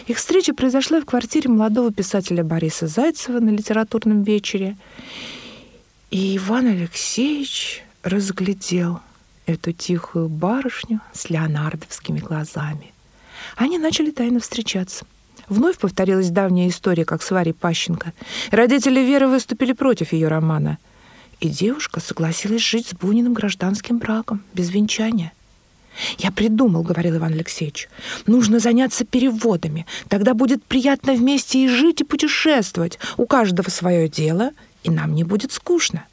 Их 0.08 0.18
встреча 0.18 0.54
произошла 0.54 1.02
в 1.02 1.06
квартире 1.06 1.50
молодого 1.50 1.92
писателя 1.92 2.44
Бориса 2.44 2.88
Зайцева 2.88 3.40
на 3.40 3.50
литературном 3.50 4.24
вечере. 4.24 4.78
И 6.12 6.38
Иван 6.38 6.68
Алексеевич 6.68 7.84
разглядел 8.04 9.02
эту 9.46 9.74
тихую 9.74 10.30
барышню 10.30 11.02
с 11.14 11.30
леонардовскими 11.30 12.20
глазами. 12.20 12.94
Они 13.56 13.78
начали 13.78 14.12
тайно 14.12 14.40
встречаться. 14.40 15.06
Вновь 15.50 15.78
повторилась 15.78 16.30
давняя 16.30 16.70
история, 16.70 17.06
как 17.06 17.22
с 17.22 17.32
Варей 17.32 17.54
Пащенко. 17.54 18.14
Родители 18.52 19.00
Веры 19.00 19.28
выступили 19.28 19.74
против 19.74 20.14
ее 20.14 20.28
романа. 20.28 20.78
И 21.40 21.50
девушка 21.50 22.00
согласилась 22.00 22.62
жить 22.62 22.88
с 22.88 22.94
Буниным 22.94 23.34
гражданским 23.34 24.00
браком, 24.00 24.42
без 24.54 24.70
венчания. 24.72 25.34
«Я 26.18 26.32
придумал»,— 26.32 26.82
говорил 26.84 27.18
Иван 27.18 27.34
Алексеевич. 27.34 27.90
«Нужно 28.26 28.60
заняться 28.60 29.06
переводами. 29.06 29.86
Тогда 30.10 30.34
будет 30.34 30.64
приятно 30.64 31.14
вместе 31.14 31.64
и 31.64 31.70
жить, 31.70 32.02
и 32.02 32.04
путешествовать. 32.04 33.00
У 33.18 33.26
каждого 33.26 33.70
свое 33.70 34.10
дело, 34.10 34.52
и 34.84 34.90
нам 34.90 35.14
не 35.14 35.24
будет 35.24 35.52
скучно». 35.52 36.06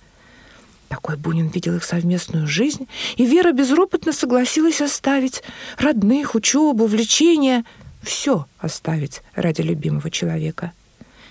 Такой 0.88 1.16
Бунин 1.16 1.48
видел 1.48 1.76
их 1.76 1.84
совместную 1.84 2.46
жизнь, 2.46 2.86
и 3.16 3.24
Вера 3.24 3.52
безропотно 3.52 4.12
согласилась 4.12 4.82
оставить 4.82 5.42
родных, 5.78 6.34
учебу, 6.34 6.84
увлечения— 6.84 7.64
все 8.02 8.46
оставить 8.58 9.22
ради 9.34 9.62
любимого 9.62 10.10
человека. 10.10 10.72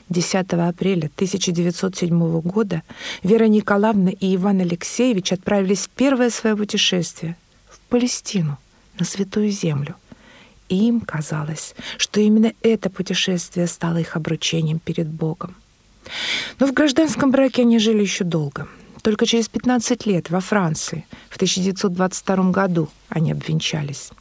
10 0.09 0.53
апреля 0.53 1.09
1907 1.15 2.41
года 2.41 2.83
Вера 3.23 3.45
Николаевна 3.45 4.11
и 4.11 4.35
Иван 4.35 4.59
Алексеевич 4.59 5.31
отправились 5.31 5.85
в 5.85 5.89
первое 5.89 6.29
свое 6.29 6.57
путешествие 6.57 7.37
в 7.69 7.79
Палестину, 7.89 8.57
на 8.99 9.05
Святую 9.05 9.51
Землю. 9.51 9.95
И 10.67 10.87
им 10.87 11.01
казалось, 11.01 11.75
что 11.97 12.19
именно 12.19 12.53
это 12.61 12.89
путешествие 12.89 13.67
стало 13.67 13.97
их 13.97 14.15
обручением 14.15 14.79
перед 14.79 15.07
Богом. 15.07 15.55
Но 16.59 16.67
в 16.67 16.73
гражданском 16.73 17.31
браке 17.31 17.61
они 17.61 17.79
жили 17.79 18.01
еще 18.01 18.23
долго. 18.23 18.67
Только 19.01 19.25
через 19.25 19.47
15 19.49 20.05
лет 20.05 20.29
во 20.29 20.41
Франции, 20.41 21.05
в 21.29 21.35
1922 21.35 22.51
году, 22.51 22.89
они 23.09 23.31
обвенчались. 23.31 24.11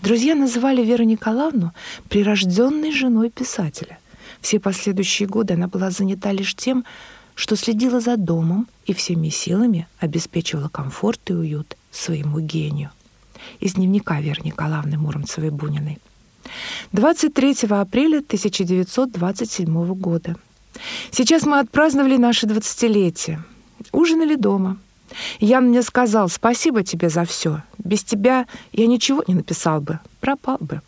Друзья 0.00 0.36
называли 0.36 0.84
Веру 0.84 1.02
Николаевну 1.02 1.72
прирожденной 2.08 2.92
женой 2.92 3.30
писателя. 3.30 3.98
Все 4.40 4.60
последующие 4.60 5.28
годы 5.28 5.54
она 5.54 5.66
была 5.66 5.90
занята 5.90 6.30
лишь 6.30 6.54
тем, 6.54 6.84
что 7.34 7.56
следила 7.56 8.00
за 8.00 8.16
домом 8.16 8.68
и 8.86 8.94
всеми 8.94 9.28
силами 9.28 9.88
обеспечивала 9.98 10.68
комфорт 10.68 11.30
и 11.30 11.34
уют 11.34 11.76
своему 11.90 12.38
гению. 12.38 12.90
Из 13.58 13.74
дневника 13.74 14.20
Веры 14.20 14.40
Николаевны 14.44 14.98
Муромцевой-Буниной. 14.98 15.98
23 16.92 17.56
апреля 17.70 18.18
1927 18.18 19.94
года. 19.94 20.36
Сейчас 21.10 21.42
мы 21.44 21.58
отпраздновали 21.58 22.16
наше 22.16 22.46
двадцатилетие. 22.46 23.42
Ужинали 23.90 24.36
дома. 24.36 24.78
Ян 25.40 25.68
мне 25.68 25.82
сказал, 25.82 26.28
спасибо 26.28 26.82
тебе 26.82 27.08
за 27.08 27.24
все. 27.24 27.62
Без 27.78 28.02
тебя 28.02 28.46
я 28.72 28.86
ничего 28.86 29.22
не 29.26 29.34
написал 29.34 29.80
бы, 29.80 30.00
пропал 30.20 30.58
бы. 30.60 30.80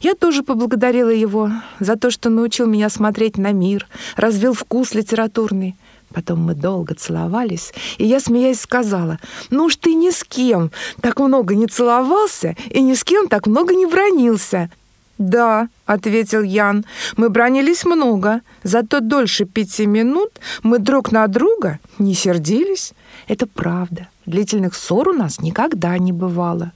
Я 0.00 0.14
тоже 0.14 0.42
поблагодарила 0.42 1.10
его 1.10 1.50
за 1.80 1.96
то, 1.96 2.10
что 2.10 2.30
научил 2.30 2.66
меня 2.66 2.88
смотреть 2.90 3.38
на 3.38 3.52
мир, 3.52 3.86
развил 4.16 4.52
вкус 4.52 4.94
литературный. 4.94 5.76
Потом 6.12 6.40
мы 6.40 6.54
долго 6.54 6.94
целовались, 6.94 7.72
и 7.98 8.06
я, 8.06 8.20
смеясь, 8.20 8.60
сказала, 8.60 9.18
«Ну 9.50 9.64
уж 9.64 9.76
ты 9.76 9.94
ни 9.94 10.10
с 10.10 10.22
кем 10.24 10.70
так 11.00 11.18
много 11.18 11.54
не 11.54 11.66
целовался 11.66 12.56
и 12.70 12.80
ни 12.80 12.94
с 12.94 13.04
кем 13.04 13.28
так 13.28 13.46
много 13.46 13.74
не 13.74 13.86
бронился». 13.86 14.70
«Да»,— 15.18 15.68
ответил 15.86 16.42
Ян,— 16.42 16.84
«мы 17.16 17.30
бронились 17.30 17.84
много, 17.84 18.42
зато 18.62 19.00
дольше 19.00 19.44
пяти 19.44 19.86
минут 19.86 20.30
мы 20.62 20.78
друг 20.78 21.10
на 21.12 21.26
друга 21.26 21.78
не 21.98 22.14
сердились. 22.14 22.92
Это 23.26 23.46
правда, 23.46 24.08
длительных 24.26 24.74
ссор 24.74 25.08
у 25.08 25.12
нас 25.12 25.40
никогда 25.40 25.96
не 25.98 26.12
бывало». 26.12 26.72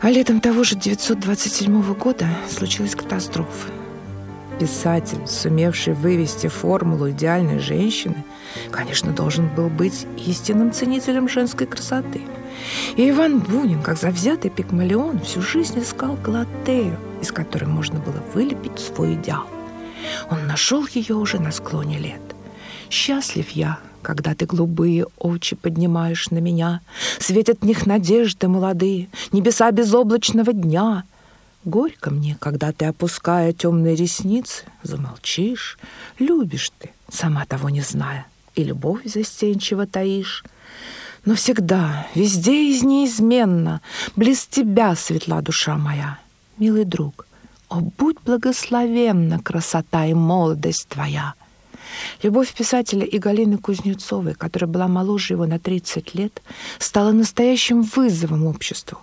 А 0.00 0.10
летом 0.10 0.40
того 0.40 0.64
же 0.64 0.76
927 0.76 1.94
года 1.94 2.26
случилась 2.46 2.94
катастрофа. 2.94 3.70
Писатель, 4.60 5.26
сумевший 5.26 5.94
вывести 5.94 6.46
формулу 6.46 7.10
идеальной 7.10 7.58
женщины, 7.58 8.22
конечно, 8.70 9.12
должен 9.12 9.48
был 9.48 9.70
быть 9.70 10.06
истинным 10.18 10.72
ценителем 10.72 11.26
женской 11.26 11.66
красоты. 11.66 12.20
И 12.96 13.10
Иван 13.10 13.40
Бунин, 13.40 13.82
как 13.82 13.98
завзятый 13.98 14.50
пигмалион, 14.50 15.20
всю 15.20 15.42
жизнь 15.42 15.80
искал 15.80 16.14
Галатею, 16.14 16.98
из 17.20 17.32
которой 17.32 17.66
можно 17.66 17.98
было 17.98 18.22
вылепить 18.34 18.78
свой 18.78 19.14
идеал. 19.14 19.46
Он 20.30 20.46
нашел 20.46 20.86
ее 20.92 21.16
уже 21.16 21.38
на 21.38 21.52
склоне 21.52 21.98
лет. 21.98 22.20
«Счастлив 22.90 23.50
я, 23.50 23.78
когда 24.02 24.34
ты 24.34 24.46
голубые 24.46 25.06
очи 25.18 25.56
поднимаешь 25.56 26.30
на 26.30 26.38
меня, 26.38 26.80
Светят 27.18 27.60
в 27.60 27.64
них 27.64 27.86
надежды 27.86 28.48
молодые, 28.48 29.08
Небеса 29.32 29.70
безоблачного 29.70 30.52
дня— 30.52 31.04
Горько 31.64 32.10
мне, 32.10 32.36
когда 32.40 32.72
ты, 32.72 32.84
опуская 32.84 33.54
темные 33.54 33.96
ресницы, 33.96 34.64
замолчишь. 34.82 35.78
Любишь 36.18 36.70
ты, 36.78 36.90
сама 37.08 37.46
того 37.46 37.70
не 37.70 37.80
зная, 37.80 38.26
и 38.54 38.62
любовь 38.64 39.06
застенчиво 39.06 39.86
таишь. 39.86 40.44
Но 41.24 41.34
всегда, 41.34 42.06
везде 42.14 42.70
и 42.70 42.80
неизменно, 42.84 43.80
близ 44.14 44.46
тебя 44.46 44.94
светла 44.94 45.40
душа 45.40 45.76
моя. 45.76 46.18
Милый 46.58 46.84
друг, 46.84 47.26
о, 47.68 47.80
будь 47.80 48.20
благословенна 48.24 49.40
красота 49.40 50.06
и 50.06 50.14
молодость 50.14 50.88
твоя. 50.88 51.34
Любовь 52.22 52.52
писателя 52.52 53.06
и 53.06 53.18
Галины 53.18 53.56
Кузнецовой, 53.56 54.34
которая 54.34 54.70
была 54.70 54.88
моложе 54.88 55.34
его 55.34 55.46
на 55.46 55.58
30 55.58 56.14
лет, 56.14 56.42
стала 56.78 57.12
настоящим 57.12 57.82
вызовом 57.82 58.46
обществу. 58.46 58.98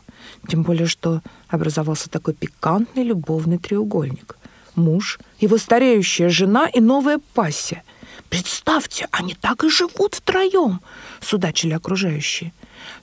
Тем 0.47 0.63
более, 0.63 0.87
что 0.87 1.21
образовался 1.47 2.09
такой 2.09 2.33
пикантный 2.33 3.03
любовный 3.03 3.57
треугольник. 3.57 4.37
Муж, 4.75 5.19
его 5.39 5.57
стареющая 5.57 6.29
жена 6.29 6.67
и 6.67 6.79
новая 6.79 7.19
пассия. 7.33 7.83
Представьте, 8.29 9.07
они 9.11 9.35
так 9.35 9.63
и 9.63 9.69
живут 9.69 10.15
втроем, 10.15 10.81
судачили 11.19 11.73
окружающие. 11.73 12.53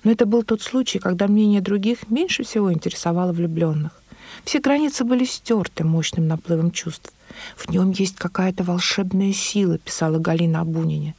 Но 0.05 0.11
это 0.11 0.27
был 0.27 0.42
тот 0.42 0.62
случай, 0.62 0.99
когда 0.99 1.27
мнение 1.27 1.61
других 1.61 2.09
меньше 2.09 2.44
всего 2.44 2.73
интересовало 2.73 3.33
влюбленных. 3.33 3.92
Все 4.44 4.61
границы 4.61 5.05
были 5.05 5.25
стерты 5.25 5.85
мощным 5.85 6.27
наплывом 6.27 6.71
чувств. 6.71 7.12
В 7.57 7.71
нем 7.71 7.90
есть 7.90 8.16
какая-то 8.16 8.64
волшебная 8.64 9.33
сила, 9.33 9.79
писала 9.79 10.18
Галина 10.18 10.61
Абунине. 10.61 11.14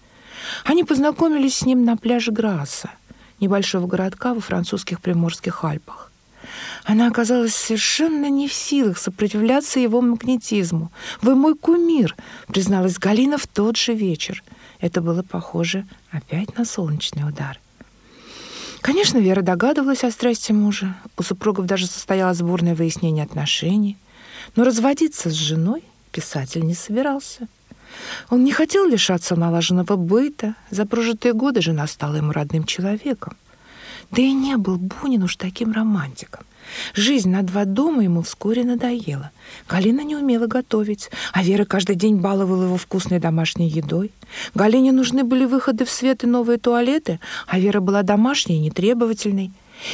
Они 0.64 0.84
познакомились 0.84 1.58
с 1.58 1.66
ним 1.66 1.86
на 1.86 1.98
пляже 1.98 2.32
Грасса, 2.32 2.92
небольшого 3.40 3.88
городка 3.88 4.34
во 4.34 4.42
французских 4.42 5.02
Приморских 5.02 5.64
Альпах. 5.64 6.09
Она 6.84 7.08
оказалась 7.08 7.56
совершенно 7.56 8.30
не 8.30 8.48
в 8.48 8.54
силах 8.54 8.98
сопротивляться 8.98 9.80
его 9.80 10.02
магнетизму. 10.02 10.92
«Вы 11.22 11.36
мой 11.36 11.56
кумир»,— 11.56 12.16
призналась 12.48 12.98
Галина 12.98 13.38
в 13.38 13.48
тот 13.48 13.78
же 13.78 13.94
вечер. 13.94 14.44
Это 14.80 15.02
было 15.02 15.24
похоже 15.24 15.86
опять 16.12 16.58
на 16.58 16.66
солнечный 16.66 17.28
удар. 17.28 17.60
Конечно, 18.82 19.18
Вера 19.18 19.42
догадывалась 19.42 20.04
о 20.04 20.12
страсти 20.12 20.54
мужа. 20.54 20.96
У 21.18 21.24
супругов 21.24 21.66
даже 21.66 21.86
состоялось 21.86 22.42
бурное 22.42 22.76
выяснение 22.76 23.26
отношений. 23.26 23.98
Но 24.56 24.64
разводиться 24.64 25.30
с 25.30 25.34
женой 25.34 25.84
писатель 26.12 26.66
не 26.66 26.74
собирался. 26.74 27.48
Он 28.30 28.44
не 28.44 28.52
хотел 28.52 28.88
лишаться 28.88 29.36
налаженного 29.36 29.96
быта. 29.96 30.56
За 30.70 30.86
прожитые 30.86 31.34
годы 31.34 31.62
жена 31.62 31.88
стала 31.88 32.16
ему 32.16 32.32
родным 32.32 32.64
человеком. 32.64 33.36
Да 34.12 34.22
и 34.22 34.34
не 34.34 34.58
был 34.58 34.78
Бунин 34.78 35.24
уж 35.24 35.36
таким 35.36 35.72
романтиком. 35.72 36.44
Жизнь 36.94 37.30
на 37.30 37.42
два 37.44 37.66
дома 37.66 38.04
ему 38.04 38.22
вскоре 38.22 38.64
надоела. 38.64 39.32
Галина 39.68 40.02
не 40.02 40.16
умела 40.16 40.48
готовить, 40.48 41.10
а 41.34 41.44
Вера 41.44 41.66
каждый 41.66 41.96
день 41.96 42.18
баловала 42.18 42.64
его 42.66 42.78
вкусной 42.78 43.20
домашней 43.20 43.68
едой. 43.68 44.12
Галине 44.54 44.92
нужны 44.92 45.24
были 45.24 45.46
выходы 45.46 45.86
в 45.86 45.92
свет 45.92 46.24
и 46.24 46.28
новые 46.28 46.58
туалеты, 46.58 47.20
а 47.48 47.60
Вера 47.60 47.80
была 47.80 48.04
домашней 48.04 48.58
и 48.58 48.62
нетребовательной. 48.62 49.52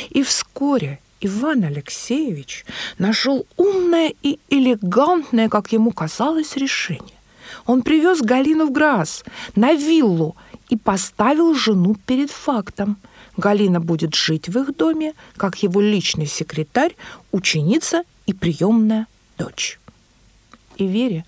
И 0.09 0.23
вскоре 0.23 0.99
Иван 1.21 1.63
Алексеевич 1.63 2.65
нашел 2.97 3.45
умное 3.57 4.13
и 4.21 4.39
элегантное, 4.49 5.49
как 5.49 5.71
ему 5.71 5.91
казалось, 5.91 6.57
решение. 6.57 7.15
Он 7.65 7.81
привез 7.81 8.21
Галину 8.21 8.67
в 8.67 8.71
Грас, 8.71 9.23
на 9.55 9.73
виллу, 9.73 10.35
и 10.69 10.77
поставил 10.77 11.53
жену 11.53 11.95
перед 12.05 12.31
фактом– 12.31 12.97
Галина 13.37 13.79
будет 13.79 14.15
жить 14.15 14.49
в 14.49 14.57
их 14.59 14.75
доме, 14.75 15.13
как 15.37 15.61
его 15.63 15.81
личный 15.81 16.25
секретарь, 16.25 16.95
ученица 17.31 18.03
и 18.25 18.33
приемная 18.33 19.07
дочь. 19.37 19.79
И 20.77 20.87
Вере 20.87 21.25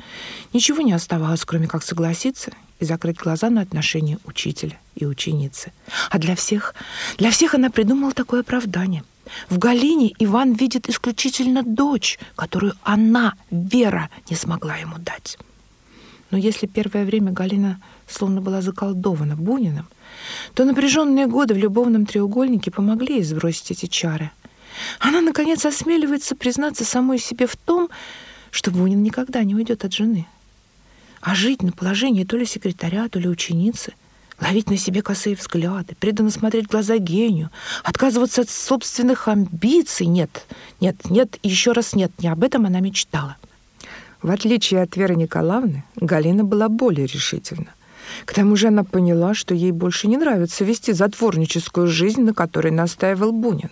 ничего 0.54 0.82
не 0.82 0.94
оставалось, 0.94 1.46
кроме 1.46 1.68
как 1.68 1.84
согласиться 1.84 2.52
и 2.80 2.86
закрыть 2.86 3.18
глаза 3.18 3.50
на 3.50 3.62
отношения 3.62 4.20
учителя 4.26 4.80
и 4.96 5.06
ученицы. 5.06 5.72
А 6.10 6.20
для 6.20 6.36
всех, 6.36 6.76
для 7.18 7.32
всех 7.32 7.56
она 7.56 7.70
придумала 7.70 8.12
такое 8.12 8.42
оправдание. 8.42 9.04
В 9.50 9.58
Галине 9.58 10.14
Иван 10.20 10.54
видит 10.54 10.90
исключительно 10.90 11.64
дочь, 11.64 12.20
которую 12.36 12.74
она, 12.84 13.34
Вера, 13.52 14.10
не 14.30 14.36
смогла 14.36 14.78
ему 14.78 14.98
дать. 14.98 15.38
Но 16.30 16.38
если 16.38 16.68
первое 16.68 17.06
время 17.06 17.32
Галина 17.32 17.82
словно 18.08 18.42
была 18.42 18.62
заколдована 18.62 19.36
Буниным, 19.36 19.88
то 20.54 20.66
напряженные 20.66 21.28
годы 21.28 21.54
в 21.54 21.58
любовном 21.58 22.06
треугольнике 22.06 22.72
помогли 22.72 23.16
ей 23.16 23.24
сбросить 23.24 23.72
эти 23.72 23.86
чары. 23.86 24.32
Она, 25.00 25.22
наконец, 25.22 25.66
осмеливается 25.66 26.36
признаться 26.36 26.86
самой 26.86 27.20
себе 27.20 27.48
в 27.48 27.56
том, 27.56 27.90
что 28.52 28.72
Бунин 28.72 29.02
никогда 29.04 29.44
не 29.44 29.56
уйдет 29.56 29.86
от 29.86 29.94
жены. 29.94 30.28
А 31.22 31.34
жить 31.34 31.64
на 31.64 31.72
положении 31.72 32.24
то 32.24 32.38
ли 32.38 32.46
секретаря, 32.46 33.08
то 33.10 33.20
ли 33.20 33.28
ученицы, 33.28 33.94
ловить 34.40 34.70
на 34.70 34.78
себе 34.78 35.02
косые 35.02 35.36
взгляды, 35.36 35.96
преданно 36.00 36.30
смотреть 36.30 36.68
в 36.68 36.72
глаза 36.72 36.98
гению, 36.98 37.50
отказываться 37.84 38.42
от 38.42 38.50
собственных 38.50 39.28
амбиций. 39.28 40.06
Нет, 40.06 40.46
нет, 40.80 41.10
нет, 41.10 41.40
еще 41.42 41.72
раз 41.72 41.96
нет, 41.96 42.12
не 42.20 42.28
об 42.28 42.44
этом 42.44 42.66
она 42.66 42.80
мечтала. 42.80 43.38
В 44.22 44.32
отличие 44.32 44.82
от 44.82 44.96
Веры 44.98 45.16
Николаевны, 45.16 45.84
Галина 45.96 46.44
была 46.44 46.70
более 46.70 47.06
решительна. 47.06 47.68
К 48.26 48.34
тому 48.34 48.56
же 48.56 48.68
она 48.68 48.84
поняла, 48.84 49.34
что 49.34 49.54
ей 49.54 49.72
больше 49.72 50.08
не 50.08 50.18
нравится 50.18 50.64
вести 50.64 50.94
затворническую 50.94 51.88
жизнь, 51.88 52.22
на 52.22 52.34
которой 52.34 52.72
настаивал 52.72 53.32
Бунин. 53.32 53.70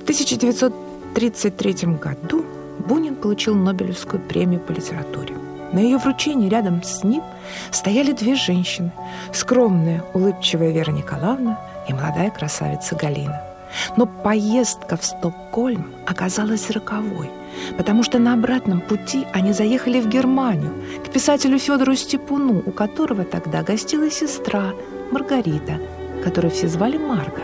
В 0.00 0.02
1933 0.04 1.74
году 2.00 2.44
Бунин 2.86 3.14
получил 3.14 3.54
Нобелевскую 3.54 4.22
премию 4.22 4.60
по 4.60 4.72
литературе. 4.72 5.34
На 5.72 5.80
ее 5.80 5.98
вручении 5.98 6.48
рядом 6.48 6.82
с 6.82 7.04
ним 7.04 7.22
стояли 7.70 8.12
две 8.12 8.34
женщины– 8.36 8.90
скромная, 9.34 10.02
улыбчивая 10.14 10.70
Вера 10.70 10.92
Николаевна 10.92 11.58
и 11.88 11.92
молодая 11.92 12.30
красавица 12.30 12.94
Галина. 12.94 13.47
Но 13.96 14.06
поездка 14.06 14.96
в 14.96 15.04
Стокгольм 15.04 15.86
оказалась 16.06 16.70
роковой– 16.70 17.30
потому 17.76 18.02
что 18.02 18.18
на 18.18 18.34
обратном 18.34 18.80
пути 18.80 19.26
они 19.32 19.52
заехали 19.52 20.00
в 20.00 20.08
Германию 20.08 20.72
к 21.04 21.10
писателю 21.10 21.58
Федору 21.58 21.94
Степуну, 21.94 22.62
у 22.64 22.70
которого 22.70 23.24
тогда 23.24 23.62
гостила 23.62 24.10
сестра 24.10 24.72
Маргарита, 25.10 25.78
которую 26.24 26.50
все 26.50 26.68
звали 26.68 26.98
Марга. 26.98 27.42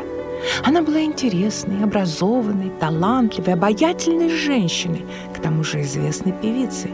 Она 0.63 0.83
была 0.83 1.01
интересной, 1.01 1.83
образованной, 1.83 2.71
талантливой, 2.79 3.55
обаятельной 3.55 4.29
женщиной, 4.29 5.05
к 5.35 5.41
тому 5.41 5.65
же 5.65 5.81
известной 5.81 6.33
певицей. 6.33 6.91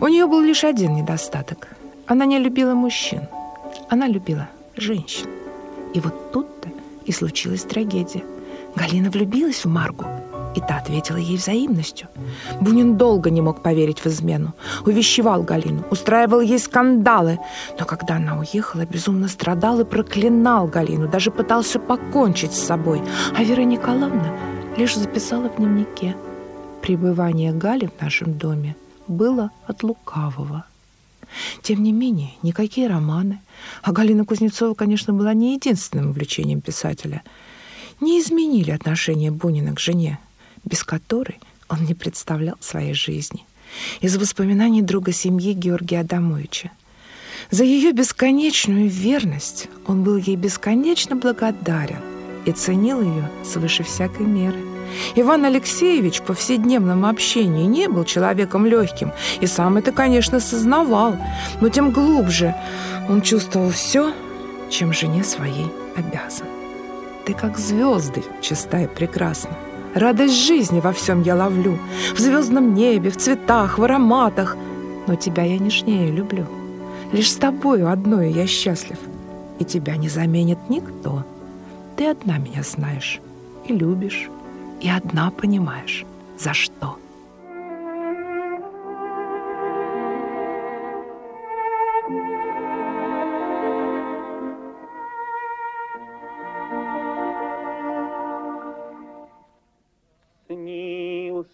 У 0.00 0.08
нее 0.08 0.26
был 0.26 0.40
лишь 0.40 0.64
один 0.64 0.94
недостаток. 0.94 1.68
Она 2.06 2.26
не 2.26 2.38
любила 2.38 2.74
мужчин. 2.74 3.22
Она 3.88 4.06
любила 4.06 4.48
женщин. 4.76 5.28
И 5.94 6.00
вот 6.00 6.32
тут-то 6.32 6.68
и 7.06 7.12
случилась 7.12 7.62
трагедия. 7.62 8.24
Галина 8.76 9.10
влюбилась 9.10 9.64
в 9.64 9.68
Маргу– 9.68 10.06
и 10.54 10.60
та 10.60 10.76
ответила 10.78 11.16
ей 11.16 11.36
взаимностью. 11.36 12.08
Бунин 12.60 12.96
долго 12.96 13.30
не 13.30 13.40
мог 13.40 13.62
поверить 13.62 14.00
в 14.00 14.06
измену. 14.06 14.52
Увещевал 14.86 15.42
Галину, 15.42 15.84
устраивал 15.90 16.40
ей 16.40 16.58
скандалы. 16.58 17.38
Но 17.78 17.84
когда 17.84 18.16
она 18.16 18.38
уехала, 18.38 18.84
безумно 18.84 19.28
страдал 19.28 19.80
и 19.80 19.84
проклинал 19.84 20.66
Галину, 20.66 21.08
даже 21.08 21.30
пытался 21.30 21.78
покончить 21.78 22.52
с 22.52 22.62
собой. 22.62 23.02
А 23.36 23.42
Вера 23.42 23.62
Николаевна 23.62 24.32
лишь 24.76 24.96
записала 24.96 25.48
в 25.48 25.56
дневнике. 25.56 26.16
Пребывание 26.82 27.52
Гали 27.52 27.86
в 27.86 28.02
нашем 28.02 28.34
доме 28.34 28.76
было 29.08 29.50
от 29.66 29.82
лукавого. 29.82 30.64
Тем 31.62 31.82
не 31.82 31.92
менее, 31.92 32.30
никакие 32.42 32.88
романы, 32.88 33.40
а 33.82 33.92
Галина 33.92 34.24
Кузнецова, 34.24 34.74
конечно, 34.74 35.12
была 35.12 35.34
не 35.34 35.54
единственным 35.54 36.10
увлечением 36.10 36.60
писателя, 36.60 37.22
не 38.00 38.20
изменили 38.20 38.70
отношение 38.70 39.30
Бунина 39.30 39.74
к 39.74 39.80
жене, 39.80 40.18
без 40.64 40.84
которой 40.84 41.38
он 41.68 41.84
не 41.84 41.94
представлял 41.94 42.56
своей 42.60 42.94
жизни. 42.94 43.44
Из 44.00 44.16
воспоминаний 44.16 44.82
друга 44.82 45.12
семьи 45.12 45.54
Георгия 45.54 46.00
Адамовича. 46.00 46.70
За 47.50 47.64
ее 47.64 47.92
бесконечную 47.92 48.88
верность 48.88 49.68
он 49.86 50.04
был 50.04 50.16
ей 50.16 50.36
бесконечно 50.36 51.16
благодарен 51.16 52.00
и 52.44 52.52
ценил 52.52 53.00
ее 53.00 53.30
свыше 53.44 53.82
всякой 53.82 54.26
меры. 54.26 54.71
Иван 55.14 55.44
Алексеевич 55.44 56.20
в 56.20 56.22
повседневном 56.22 57.04
общении 57.04 57.66
не 57.66 57.88
был 57.88 58.04
человеком 58.04 58.66
легким 58.66 59.12
и 59.40 59.46
сам 59.46 59.76
это, 59.76 59.92
конечно, 59.92 60.40
сознавал, 60.40 61.16
но 61.60 61.68
тем 61.68 61.90
глубже 61.90 62.54
он 63.08 63.22
чувствовал 63.22 63.70
все, 63.70 64.12
чем 64.70 64.92
жене 64.92 65.24
своей 65.24 65.66
обязан. 65.96 66.46
Ты 67.24 67.34
как 67.34 67.58
звезды, 67.58 68.24
чистая 68.40 68.88
прекрасна. 68.88 69.50
Радость 69.94 70.34
жизни 70.34 70.80
во 70.80 70.92
всем 70.92 71.22
я 71.22 71.36
ловлю, 71.36 71.78
в 72.14 72.18
звездном 72.18 72.74
небе, 72.74 73.10
в 73.10 73.16
цветах, 73.16 73.78
в 73.78 73.84
ароматах. 73.84 74.56
Но 75.06 75.16
тебя 75.16 75.42
я 75.42 75.58
нежнее 75.58 76.10
люблю. 76.10 76.46
Лишь 77.12 77.30
с 77.30 77.36
тобою 77.36 77.90
одною 77.90 78.32
я 78.32 78.46
счастлив, 78.46 78.98
и 79.58 79.64
тебя 79.64 79.96
не 79.96 80.08
заменит 80.08 80.58
никто. 80.70 81.24
Ты 81.96 82.06
одна 82.06 82.38
меня 82.38 82.62
знаешь 82.62 83.20
и 83.68 83.72
любишь, 83.72 84.30
и 84.82 84.88
одна 84.90 85.30
понимаешь, 85.30 86.04
за 86.36 86.52
что. 86.52 86.96
Снился 100.48 101.46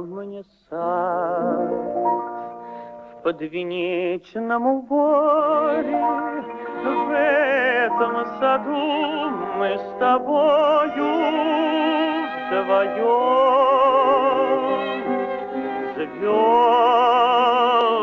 мне 0.00 0.42
сад 0.68 1.70
в 3.12 3.22
подвенечном 3.22 4.66
уборе, 4.66 6.02
в 6.82 7.10
этом 7.10 8.26
саду 8.40 9.30
мы 9.56 9.78
с 9.78 9.98
тобою 10.00 11.83
вдвоем 12.62 13.34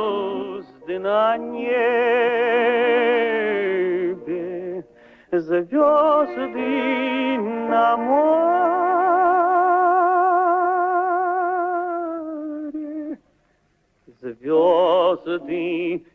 звезды 0.02 1.00
на 1.00 1.38
небе, 1.38 1.64
звезды 5.32 6.68
на 7.40 7.98
море, 7.98 8.38
звезды 14.22 16.06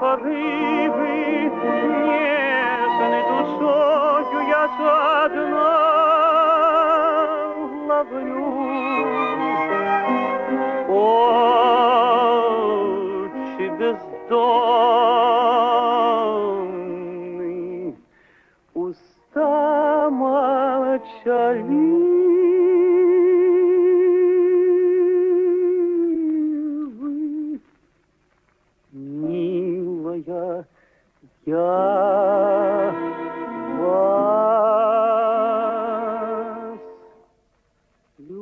arrivi 0.00 1.97
Иван 38.18 38.38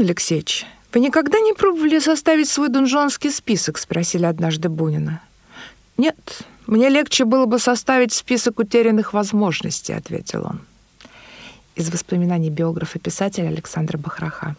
Алексеевич, 0.00 0.66
вы 0.92 1.00
никогда 1.00 1.40
не 1.40 1.54
пробовали 1.54 2.00
составить 2.00 2.50
свой 2.50 2.68
дунжонский 2.68 3.30
список? 3.30 3.78
Спросили 3.78 4.26
однажды 4.26 4.68
Бунина. 4.68 5.22
Нет, 5.96 6.44
мне 6.70 6.88
легче 6.88 7.24
было 7.24 7.46
бы 7.46 7.58
составить 7.58 8.12
список 8.12 8.60
утерянных 8.60 9.12
возможностей, 9.12 9.92
ответил 9.92 10.46
он. 10.46 10.60
Из 11.74 11.90
воспоминаний 11.90 12.48
биографа 12.48 13.00
писателя 13.00 13.48
Александра 13.48 13.98
Бахраха. 13.98 14.54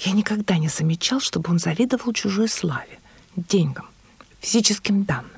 Я 0.00 0.12
никогда 0.12 0.58
не 0.58 0.68
замечал, 0.68 1.20
чтобы 1.20 1.50
он 1.50 1.58
завидовал 1.58 2.12
чужой 2.12 2.46
славе, 2.46 2.98
деньгам, 3.36 3.86
физическим 4.40 5.04
данным. 5.04 5.30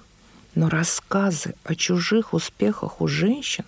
Но 0.56 0.68
рассказы 0.68 1.54
о 1.62 1.76
чужих 1.76 2.34
успехах 2.34 3.00
у 3.00 3.06
женщин 3.06 3.64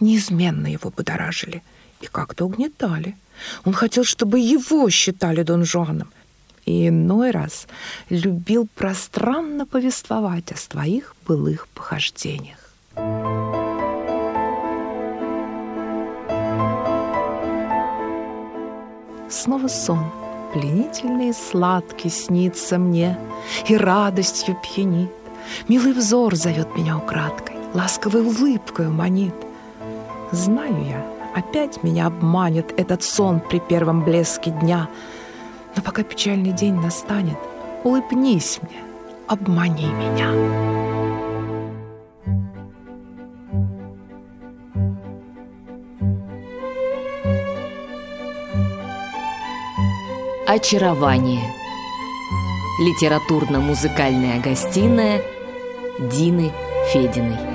неизменно 0.00 0.66
его 0.66 0.90
будоражили 0.90 1.62
и 2.02 2.08
как-то 2.08 2.44
угнетали. 2.44 3.16
Он 3.64 3.72
хотел, 3.72 4.04
чтобы 4.04 4.38
его 4.38 4.90
считали 4.90 5.42
Дон 5.42 5.64
Жуаном. 5.64 6.10
И 6.64 6.88
иной 6.88 7.30
раз 7.30 7.66
любил 8.08 8.68
пространно 8.74 9.66
повествовать 9.66 10.52
о 10.52 10.56
своих 10.56 11.14
былых 11.26 11.66
похождениях. 11.68 12.58
Снова 19.28 19.66
сон, 19.66 20.04
пленительный 20.52 21.30
и 21.30 21.32
сладкий 21.32 22.10
снится 22.10 22.78
мне, 22.78 23.18
И 23.66 23.76
радостью 23.76 24.56
пьянит. 24.62 25.10
Милый 25.68 25.92
взор 25.92 26.36
зовет 26.36 26.76
меня 26.76 26.96
украдкой, 26.96 27.56
Ласковой 27.74 28.22
улыбкой 28.22 28.88
манит. 28.88 29.34
Знаю 30.30 30.84
я, 30.86 31.04
опять 31.34 31.82
меня 31.82 32.06
обманет 32.06 32.72
Этот 32.78 33.02
сон 33.02 33.40
при 33.40 33.58
первом 33.58 34.04
блеске 34.04 34.50
дня. 34.50 34.88
Но 35.76 35.82
пока 35.82 36.02
печальный 36.02 36.52
день 36.52 36.74
настанет, 36.74 37.38
Улыбнись 37.84 38.60
мне, 38.62 38.78
обмани 39.26 39.86
меня. 39.86 40.30
Очарование. 50.46 51.42
Литературно-музыкальная 52.78 54.40
гостиная 54.40 55.22
Дины 55.98 56.52
Фединой. 56.92 57.51